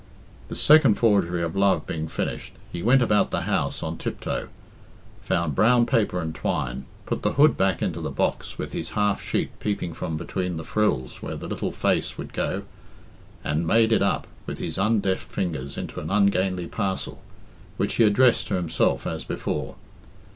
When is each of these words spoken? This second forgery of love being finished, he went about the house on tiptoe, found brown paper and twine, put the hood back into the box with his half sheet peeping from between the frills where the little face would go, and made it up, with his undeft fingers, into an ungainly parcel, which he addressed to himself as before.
This 0.47 0.59
second 0.59 0.95
forgery 0.95 1.43
of 1.43 1.55
love 1.55 1.85
being 1.85 2.07
finished, 2.07 2.55
he 2.71 2.81
went 2.81 3.03
about 3.03 3.29
the 3.29 3.41
house 3.41 3.83
on 3.83 3.97
tiptoe, 3.97 4.47
found 5.21 5.53
brown 5.53 5.85
paper 5.85 6.19
and 6.19 6.33
twine, 6.33 6.85
put 7.05 7.21
the 7.21 7.33
hood 7.33 7.55
back 7.55 7.83
into 7.83 8.01
the 8.01 8.09
box 8.09 8.57
with 8.57 8.71
his 8.71 8.89
half 8.97 9.21
sheet 9.21 9.51
peeping 9.59 9.93
from 9.93 10.17
between 10.17 10.57
the 10.57 10.63
frills 10.63 11.21
where 11.21 11.35
the 11.35 11.47
little 11.47 11.71
face 11.71 12.17
would 12.17 12.33
go, 12.33 12.63
and 13.43 13.67
made 13.67 13.91
it 13.91 14.01
up, 14.01 14.25
with 14.47 14.57
his 14.57 14.77
undeft 14.79 15.19
fingers, 15.29 15.77
into 15.77 15.99
an 15.99 16.09
ungainly 16.09 16.65
parcel, 16.65 17.21
which 17.77 17.93
he 17.97 18.03
addressed 18.03 18.47
to 18.47 18.55
himself 18.55 19.05
as 19.05 19.23
before. 19.23 19.75